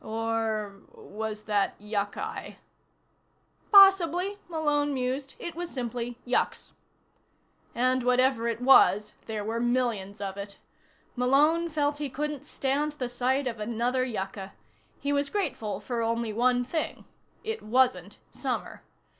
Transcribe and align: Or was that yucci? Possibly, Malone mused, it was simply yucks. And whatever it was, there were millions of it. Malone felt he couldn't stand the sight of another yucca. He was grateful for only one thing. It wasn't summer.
Or 0.03 0.77
was 0.93 1.43
that 1.43 1.79
yucci? 1.79 2.55
Possibly, 3.71 4.39
Malone 4.49 4.95
mused, 4.95 5.35
it 5.37 5.53
was 5.53 5.69
simply 5.69 6.17
yucks. 6.25 6.71
And 7.75 8.01
whatever 8.01 8.47
it 8.47 8.61
was, 8.61 9.13
there 9.27 9.45
were 9.45 9.59
millions 9.59 10.19
of 10.19 10.37
it. 10.37 10.57
Malone 11.15 11.69
felt 11.69 11.99
he 11.99 12.09
couldn't 12.09 12.45
stand 12.45 12.93
the 12.93 13.09
sight 13.09 13.45
of 13.45 13.59
another 13.59 14.03
yucca. 14.03 14.53
He 14.99 15.13
was 15.13 15.29
grateful 15.29 15.79
for 15.79 16.01
only 16.01 16.33
one 16.33 16.63
thing. 16.65 17.05
It 17.43 17.61
wasn't 17.61 18.17
summer. 18.31 18.81